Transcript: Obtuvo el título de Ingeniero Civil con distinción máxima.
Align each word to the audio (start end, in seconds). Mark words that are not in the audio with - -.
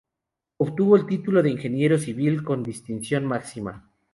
Obtuvo 0.57 0.95
el 0.95 1.05
título 1.05 1.43
de 1.43 1.51
Ingeniero 1.51 1.99
Civil 1.99 2.43
con 2.43 2.63
distinción 2.63 3.23
máxima. 3.23 3.87